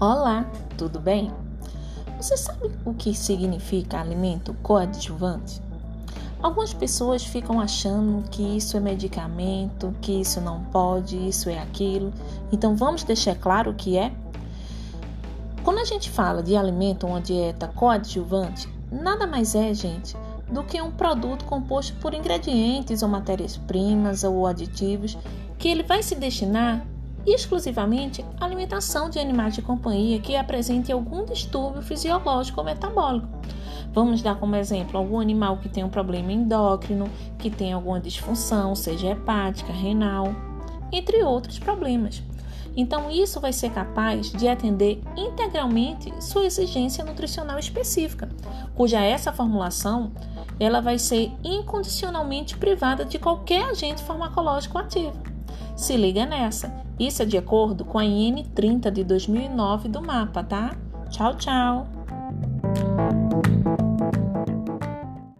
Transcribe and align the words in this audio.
Olá, 0.00 0.48
tudo 0.76 1.00
bem? 1.00 1.32
Você 2.18 2.36
sabe 2.36 2.70
o 2.84 2.94
que 2.94 3.12
significa 3.12 3.98
alimento 3.98 4.54
coadjuvante? 4.62 5.60
Algumas 6.40 6.72
pessoas 6.72 7.24
ficam 7.24 7.60
achando 7.60 8.22
que 8.30 8.40
isso 8.40 8.76
é 8.76 8.80
medicamento, 8.80 9.92
que 10.00 10.12
isso 10.20 10.40
não 10.40 10.62
pode, 10.66 11.16
isso 11.28 11.50
é 11.50 11.58
aquilo. 11.58 12.12
Então 12.52 12.76
vamos 12.76 13.02
deixar 13.02 13.34
claro 13.34 13.72
o 13.72 13.74
que 13.74 13.98
é? 13.98 14.12
Quando 15.64 15.80
a 15.80 15.84
gente 15.84 16.08
fala 16.08 16.44
de 16.44 16.54
alimento 16.54 17.02
ou 17.02 17.14
uma 17.14 17.20
dieta 17.20 17.66
coadjuvante, 17.66 18.72
nada 18.92 19.26
mais 19.26 19.56
é, 19.56 19.74
gente, 19.74 20.16
do 20.48 20.62
que 20.62 20.80
um 20.80 20.92
produto 20.92 21.44
composto 21.44 21.96
por 21.96 22.14
ingredientes 22.14 23.02
ou 23.02 23.08
matérias-primas 23.08 24.22
ou 24.22 24.46
aditivos 24.46 25.18
que 25.58 25.66
ele 25.66 25.82
vai 25.82 26.04
se 26.04 26.14
destinar 26.14 26.86
exclusivamente 27.26 28.24
alimentação 28.40 29.10
de 29.10 29.18
animais 29.18 29.54
de 29.54 29.62
companhia 29.62 30.18
que 30.18 30.36
apresentem 30.36 30.92
algum 30.92 31.24
distúrbio 31.24 31.82
fisiológico 31.82 32.60
ou 32.60 32.66
metabólico. 32.66 33.28
Vamos 33.92 34.22
dar 34.22 34.36
como 34.36 34.56
exemplo 34.56 34.98
algum 34.98 35.18
animal 35.18 35.58
que 35.58 35.68
tem 35.68 35.82
um 35.82 35.88
problema 35.88 36.32
endócrino, 36.32 37.08
que 37.38 37.50
tem 37.50 37.72
alguma 37.72 38.00
disfunção, 38.00 38.74
seja 38.74 39.08
hepática, 39.08 39.72
renal, 39.72 40.34
entre 40.92 41.22
outros 41.22 41.58
problemas. 41.58 42.22
Então, 42.76 43.10
isso 43.10 43.40
vai 43.40 43.52
ser 43.52 43.70
capaz 43.70 44.30
de 44.30 44.46
atender 44.46 45.02
integralmente 45.16 46.12
sua 46.22 46.46
exigência 46.46 47.04
nutricional 47.04 47.58
específica, 47.58 48.28
cuja 48.74 49.00
essa 49.00 49.32
formulação 49.32 50.12
ela 50.60 50.80
vai 50.80 50.98
ser 50.98 51.32
incondicionalmente 51.42 52.56
privada 52.56 53.04
de 53.04 53.18
qualquer 53.18 53.64
agente 53.64 54.02
farmacológico 54.02 54.78
ativo. 54.78 55.27
Se 55.78 55.96
liga 55.96 56.26
nessa. 56.26 56.74
Isso 56.98 57.22
é 57.22 57.24
de 57.24 57.38
acordo 57.38 57.84
com 57.84 58.00
a 58.00 58.02
IN30 58.02 58.90
de 58.90 59.04
2009 59.04 59.88
do 59.88 60.02
mapa, 60.02 60.42
tá? 60.42 60.76
Tchau, 61.08 61.36
tchau. 61.36 61.86